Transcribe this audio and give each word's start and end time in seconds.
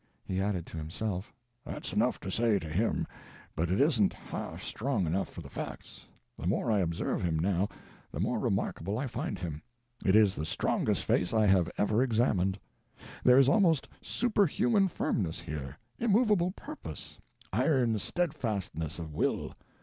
He 0.25 0.41
added 0.41 0.65
to 0.65 0.77
himself, 0.77 1.31
"That's 1.63 1.93
enough 1.93 2.19
to 2.21 2.31
say 2.31 2.57
to 2.57 2.67
him, 2.67 3.05
but 3.55 3.69
it 3.69 3.79
isn't 3.79 4.13
half 4.13 4.63
strong 4.63 5.05
enough 5.05 5.29
for 5.31 5.41
the 5.41 5.47
facts. 5.51 6.07
The 6.39 6.47
more 6.47 6.71
I 6.71 6.79
observe 6.79 7.21
him, 7.21 7.37
now, 7.37 7.69
the 8.11 8.19
more 8.19 8.39
remarkable 8.39 8.97
I 8.97 9.05
find 9.05 9.37
him. 9.37 9.61
It 10.03 10.15
is 10.15 10.33
the 10.33 10.43
strongest 10.47 11.05
face 11.05 11.35
I 11.35 11.45
have 11.45 11.69
ever 11.77 12.01
examined. 12.01 12.59
There 13.23 13.37
is 13.37 13.47
almost 13.47 13.87
superhuman 14.01 14.87
firmness 14.87 15.39
here, 15.41 15.77
immovable 15.99 16.49
purpose, 16.53 17.19
iron 17.53 17.99
steadfastness 17.99 18.97
of 18.97 19.13
will. 19.13 19.53